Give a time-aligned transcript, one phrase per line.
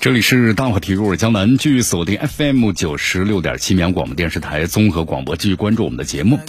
[0.00, 6.40] 这里是大话体育，我是江南，继续锁定 FM 九十六点七绵阳广播电视台综合广播，继续关注我们的节目。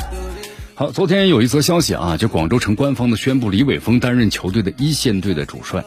[0.74, 5.84] 好，昨天有一则消息啊，就广州城官方的宣布李伟峰担任球队的一线队的主帅。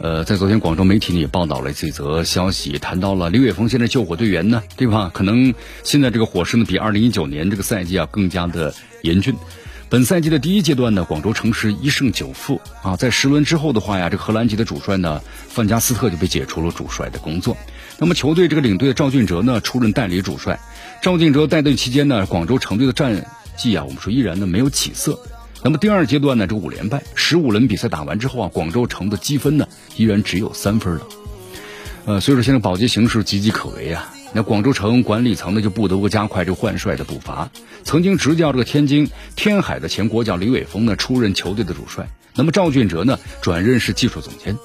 [0.00, 5.12] 呃，在昨天广州媒体呢也报道了这则消息，谈到了李伟峰现在救火队员呢，对吧？
[5.14, 5.54] 可能
[5.84, 9.36] 现在这个火势呢比二零一九年这个赛季啊更加的严峻。
[9.90, 17.56] 本赛季的第一阶段呢，广州城市一胜九负啊，在十轮之后的话呀，这个荷兰籍的主帅呢范加斯特就被解除了主帅的工作。
[17.98, 20.60] 那么球队这个领队赵俊哲呢出任代理主帅。
[21.00, 23.24] 赵俊哲带队期间呢，广州城队的战
[23.56, 25.18] 绩啊，我们说依然呢没有起色。
[25.64, 31.06] 那么第二阶段呢，这五连败，十五轮比赛打完之后啊，广州城的积分呢依然只有三分了。
[32.08, 34.10] 呃，所以说现在保级形势岌岌可危啊。
[34.32, 37.50] 那广州城管理层呢就不得不加快这换帅的步伐。
[37.84, 44.56] 曾经执教这个天津天海的前国脚李伟峰呢出任球队的主帅，那么赵俊哲呢转任是技术总监。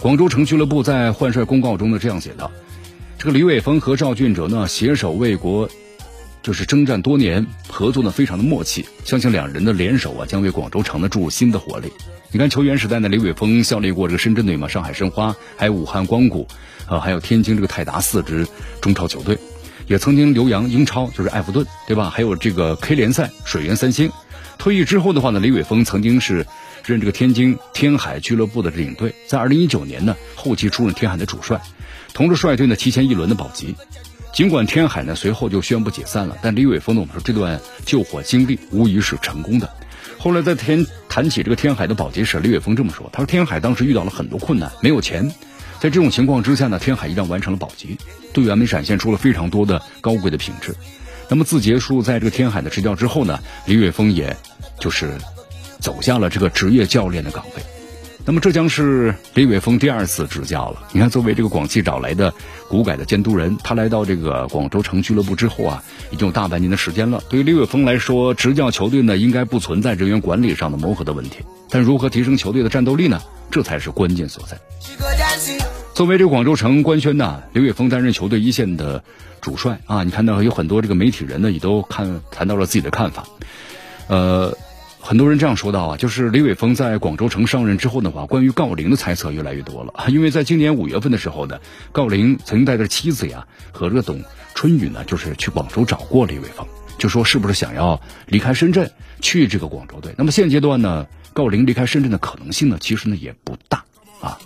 [0.00, 2.52] 广州城俱乐部在换帅公告中呢这样写道：
[3.18, 5.68] 这个李伟峰和赵俊哲呢携手为国，
[6.42, 11.92] 就是征战多年，合作呢非常的默契，相信两人的联手啊将为广州城呢注入新的活力。
[12.30, 16.48] 你看球员时代呢，李伟峰效力过这个深圳队嘛，上海申花，还有武汉光谷。
[16.86, 18.46] 啊，还有天津这个泰达四支
[18.80, 19.38] 中超球队，
[19.86, 22.10] 也曾经留洋英超，就是埃弗顿，对吧？
[22.10, 24.10] 还有这个 K 联赛水源三星。
[24.58, 26.44] 退役之后的话呢，李伟峰曾经是
[26.84, 31.62] 任这个天津天海俱乐部的领队，在二零一九年呢，后期出任天海的主帅，
[32.12, 33.76] 同时率队呢提前一轮的保级。
[34.32, 39.68] 尽管天海呢随后就宣布解散了，但李伟峰呢，我们说这段救火经历无疑是成功的。
[40.18, 45.30] 后来在天谈起这个天海的保洁时，李伟峰这么说：“他说天海当时遇到了很多困难，没有钱。”
[45.80, 47.88] 在这种情况之下呢，天海依然完成了保洁，
[48.32, 50.74] 队员们展现出了非常多的高贵的品质。
[51.28, 54.34] 那么自结束在这个天海的执教之后呢，李伟峰也
[54.80, 55.12] 就是
[55.78, 57.62] 走下了这个职业教练的岗位。
[58.24, 60.82] 那么这将是李伟峰第二次执教了。
[60.92, 62.32] 你看，作为这个广汽找来的
[62.68, 67.22] 股改的监督人，他来到这个广州城俱乐部之后啊，已经有大半年的时间了。
[67.28, 71.38] 对于李伟峰来说，执教球队呢，应该不存在人员管理上的磨合的问题。
[71.68, 73.20] 但如何提升球队的战斗力呢？
[73.50, 74.56] 这才是关键所在。
[75.92, 79.02] 作为这个广州城官宣呢，刘伟峰担任球队一线的
[79.40, 80.04] 主帅啊。
[80.04, 83.24] 你看到有很多这个媒体人呢，也都看谈到了自己的看法。
[84.06, 84.56] 呃，
[85.04, 89.92] 很多人这样说到啊，就是李伟峰在广州城上任之后的话，关于郜林的猜测越来越多了。
[90.08, 91.58] 因为在今年五月份的时候呢，
[91.92, 94.22] 郜林曾经带着妻子呀和这个董
[94.54, 96.64] 春雨呢，就是去广州找过李伟峰，
[96.98, 98.90] 就说是不是想要离开深圳
[99.20, 100.14] 去这个广州队。
[100.16, 101.06] 那么现阶段呢？
[101.34, 103.82] 郜林离开深圳的可能性呢，其实呢也不大
[104.20, 104.38] 啊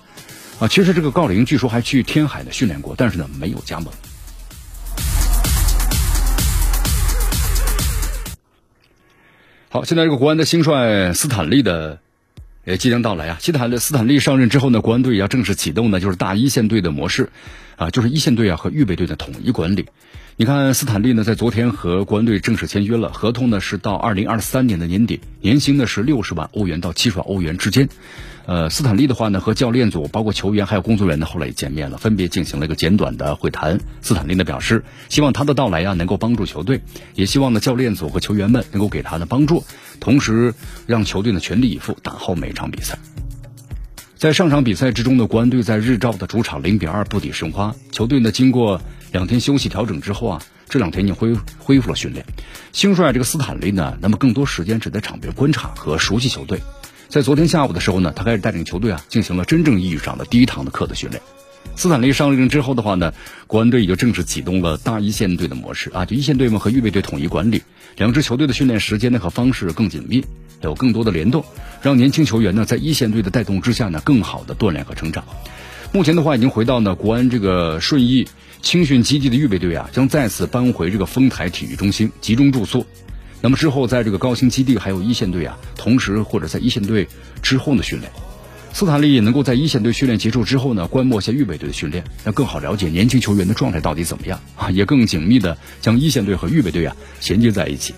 [0.60, 0.68] 啊！
[0.68, 3.92] 其实这个郜林据说还去天海呢训练过，但是呢没有加盟。
[9.76, 11.98] 好，现在这个国安的新帅斯坦利的
[12.64, 13.36] 也即将到来啊！
[13.38, 17.28] 斯坦利斯坦利上任之后呢，国安队要正式启动呢，就是大一线队的模式
[17.76, 19.84] 啊，就是一线队啊和预备队的统一管理。
[20.38, 27.88] 你看，斯坦利呢，在昨天和国安队正式签约了，合同呢是到二零二三年的年底，年薪呢是六十万欧元到七十万欧元之间。
[28.44, 33.80] 呃，斯坦利的话呢，和教练组、包括球员还有工作人员呢，后来也见面了，分别进行了一个简短的会谈。
[34.02, 36.82] 斯坦利呢表示，希望他的到来呀，能够帮助球队，
[37.14, 39.64] 也希望呢教练组和球员们能够给他的帮助，
[40.00, 40.52] 同时
[40.86, 42.98] 让球队呢全力以赴打好每场比赛。
[44.16, 48.82] 在上场比赛之中呢，国安队在日照的主场零比二不敌申花，球队呢经过。
[49.12, 52.24] 两天休息调整之后啊，这两天已经恢恢复了训练。
[52.72, 56.60] 新帅这个斯坦利呢，那么更多时间只在场边观察和熟悉球队。
[57.08, 61.22] 在昨天下午的时候呢，他开始带领球队啊，进行了真正意义上的第一堂的课的训练。
[61.76, 63.12] 斯坦利上任之后的话呢，
[63.46, 67.62] 国安队也就正式启动了大一线队的模式啊，就一线队们和预备队统一管理，
[67.96, 70.24] 两支球队的训练时间呢和方式更紧密，
[70.62, 71.44] 有更多的联动，
[71.82, 75.24] 让年轻球员呢在一线队的带动之下呢，更好的锻炼和成长。
[75.96, 78.28] 目前的话，已经回到呢国安这个顺义。
[78.60, 82.84] 青训基地的预备队啊，将再次搬回这个丰台体育中心集中住宿。
[83.40, 87.08] 那么之后，在这个高新基地还有一线队啊，同时或者在一线队
[87.40, 88.12] 之后的训练，
[88.74, 97.94] 斯坦利也能够在一线队训练结束之后呢，观摩一下预备队的训练，那更好了解年轻球员的状态到底怎么样啊，也更紧密的将一线队和预备队啊衔接在一起。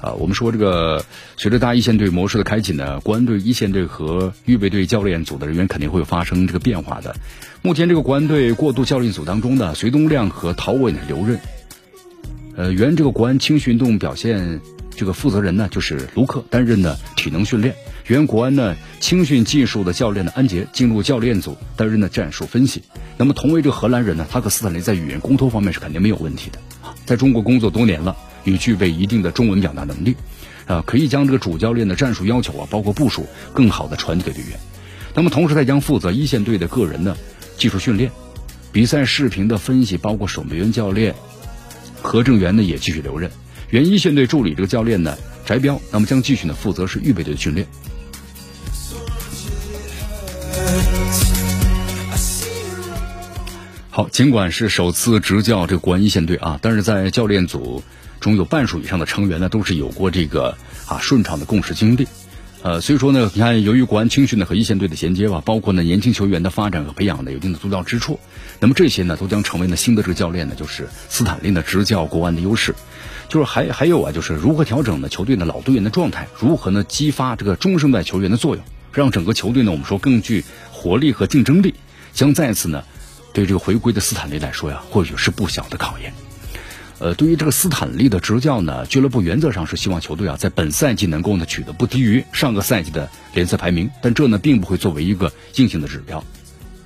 [0.00, 1.04] 啊，我们说这个
[1.36, 7.16] 随着大一线队模式的开启呢，国安队一线队和预备队教练组的人员肯定会发生这个变化的。
[7.62, 11.40] 目前这个国安队过渡教练组当中呢，隋东亮和陶伟呢留任。
[12.56, 14.60] 呃，原这个国安青训运动表现
[14.94, 17.74] 这个负责人呢，就是卢克担任的体能训练；
[18.06, 22.82] 原国安呢青训技术的教练的安杰进入教练组担任的战术分析。
[23.18, 26.58] 那么同为这个荷兰人呢，他和斯坦雷在语言沟通方面是肯定没有问题的，
[27.04, 28.16] 在中国工作多年了，
[28.46, 30.16] 也具备一定的中文表达能力，
[30.66, 34.58] 啊，可以将这个主教练的战术要求啊，包括部署，更好的传递给队员。
[35.14, 37.16] 那么同时，他将负责一线队的个人的
[37.58, 38.10] 技术训练、
[38.72, 41.14] 比赛视频的分析，包括守门员教练。
[42.02, 43.30] 何正元呢也继续留任，
[43.70, 47.66] 原一线队助理这个教练呢翟彪，那么将继续呢负责是预备队的训练。
[53.90, 57.82] 好，尽管是首次执教这个国安一线队啊，但是在教练组
[58.26, 62.08] 中有半数以上的成员呢都是有过这个啊顺畅的共事经历。
[62.62, 68.18] 呃，所以说呢，你看，由于国安青训呢和一线队的衔接吧，包括呢年轻球员的发展和培养呢有一定的足料之处，
[68.58, 72.74] 那么这些呢都将成为呢新的这个教练呢就是斯坦利的执教国安的优势，
[73.28, 81.74] 就是还还有啊，就是如何调整呢球队的老队员的状态，如何呢激发这个中生代球员的作用，让整个球队呢我们说更具活力和竞争力，
[82.12, 82.82] 将再次呢
[83.32, 86.12] 对这个回归的斯坦利来说呀，或许是不小的考验。
[86.98, 96.24] 呃，对于这个斯坦利的执教呢，俱乐部原则上是希望球队啊在本赛季能够呢取得不低于上个赛季的联赛排名，但这呢并不会作为一个硬性的指标。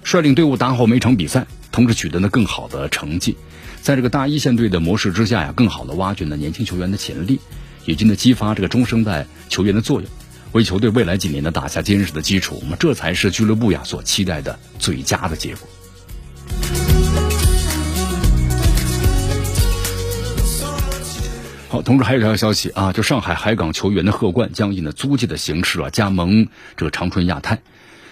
[0.02, 3.36] 率领队伍打好每场比赛，同时取得呢更好的成绩，
[3.82, 7.38] 在这个大一线队的模式之下呀，更好的挖掘呢年轻球员的潜力，
[7.84, 10.10] 以及呢激发这个中生代球员的作用，
[10.50, 12.58] 为球队未来几年呢打下坚实的基础。
[12.64, 15.68] 那么这才是俱乐部呀所期待的最佳的结果。
[21.70, 27.60] 好，同时还有一条消息啊，就上海海港球员的贺冠将以呢租借的形式啊加盟这个长春亚泰。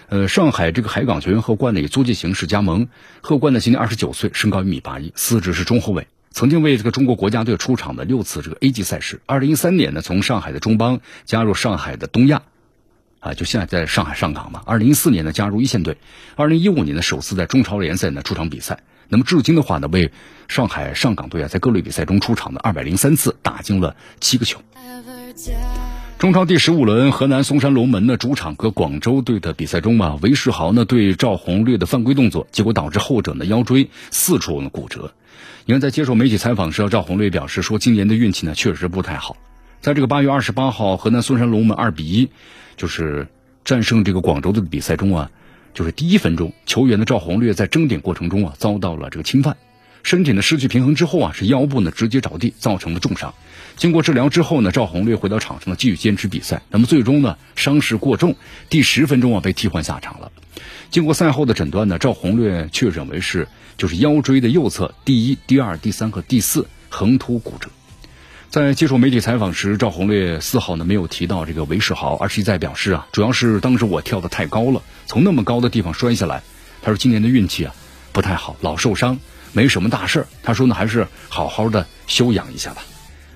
[0.09, 2.87] 呃，上海这个海港球员贺冠呢以租借形式加盟。
[3.21, 9.23] 贺冠呢今年二十九岁，身高一米八一，司职是中后卫，曾经为这个中国国家队出场的六次这个 A 级赛事。
[9.27, 12.43] 二零一三年呢从上海的中邦加入上海的东亚，
[13.29, 14.63] 啊，就现在在上海上港嘛。
[14.65, 15.99] 二零一四年呢加入一线队，
[16.37, 18.81] 二零一五年呢首次在中超联赛呢出场比赛。
[19.09, 20.11] 那么至今的话呢，为
[20.49, 24.61] 上海上港队啊，在各类比赛中出场的二百零三次，打进了七个球。
[26.19, 35.15] 中超第十五轮，河南嵩山龙门的主场和广州队的比赛中啊，韦世豪呢对赵宏略的犯规动作，结果导致后者呢腰椎四处呢骨折。
[35.65, 39.37] 因为在接受媒体采访时，赵宏略表示说，今年的运气呢确实不太好。
[39.81, 42.31] 在这个八月二十八号，河南嵩山龙门二比一
[42.77, 43.29] 就是
[43.65, 45.31] 战胜这个广州队的比赛中啊。
[45.75, 49.57] 就是第一分钟，球员的赵宏略在争点过程中啊，遭到了这个侵犯，
[50.03, 53.33] 身体呢失去平衡之后啊，是腰部呢直接着地，造成了重伤。
[53.77, 56.63] 经过治疗之后呢，赵宏略回到场上呢，继续坚持比赛。
[56.71, 58.35] 那么最终呢，伤势过重，
[58.69, 60.33] 第十分钟啊被替换下场了。
[60.91, 63.47] 经过赛后的诊断呢，赵宏略确诊为是
[63.77, 67.71] 就是腰椎的右侧第一、第二、第三和第四横突骨折。
[68.51, 76.43] 在接受媒体采访时，赵宏略丝毫呢没有提到这个韦世豪，而是一再表示啊，主要是当时我跳的太高了，从那么高的地方摔下来。
[76.81, 77.75] 他说今年的运气啊
[78.11, 79.19] 不太好，老受伤，
[79.53, 82.83] 没什么大事儿他说呢还是好好的休养一下吧。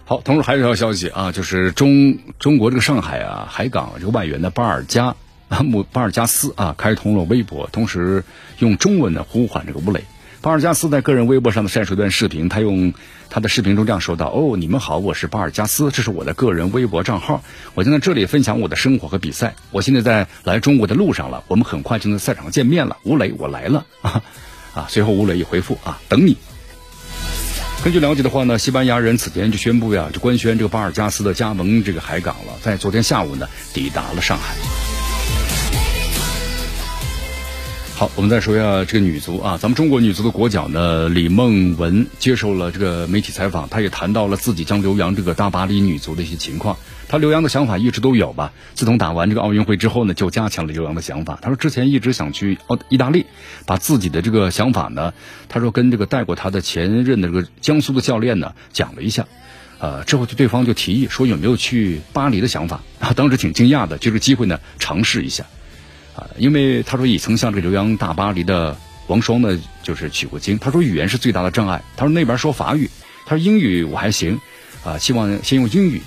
[0.06, 5.14] 好，同时还有一条消息啊，就是中中国这个上海啊海港这个外援的巴尔加
[5.62, 8.24] 姆巴尔加斯啊开通了微博，同时
[8.60, 10.02] 用中文呢呼唤这个吴磊。
[10.42, 12.92] 巴尔加斯在个人微博上的晒出一段视频，他用
[13.30, 19.54] 他的视频中这样说道：“哦，你们好，我是巴尔加斯，这是我的个人微博账号，我将在这里分享我的生活和比赛。
[19.70, 22.96] 我现在在来中国的路上了，我们很快就能赛场见面了。
[23.04, 24.20] 吴磊，我来了啊
[24.74, 24.86] 啊！
[24.88, 26.36] 随后吴磊一回复啊，等你。
[27.84, 34.56] 根据了解的话呢，西班牙人此前就宣布呀，就官宣这个巴尔加斯的加盟这个海港了，在昨天下午呢，抵达了上海。”
[37.94, 46.76] 好，我们再说一下这个女足啊，咱们中国女足的国脚呢，李梦雯接受了这个媒体采访，她也谈到了自己将留洋这个大巴黎女足的一些情况。
[47.06, 51.38] 她留洋的想法一直都有吧，自从打完这个奥运会之后呢，就加强了留洋的想法。
[51.40, 53.26] 她说之前一直想去奥意大利，
[53.66, 55.12] 把自己的这个想法呢，
[55.48, 59.28] 她说跟这个带过她的前任的这个江苏的教练呢讲了一下，
[59.78, 65.44] 呃，之后就对方就提议说有没有去巴黎的想法，啊，当时挺惊讶的，这个机会呢尝试一下。
[66.14, 68.76] 啊，因为他说也曾向这留洋大巴黎的
[69.06, 70.58] 王双呢，就是取过经。
[70.58, 71.82] 他说语言是最大的障碍。
[71.96, 72.90] 他说那边说法语，
[73.24, 74.38] 他说英语我还行，
[74.84, 76.02] 啊，希望先用英语。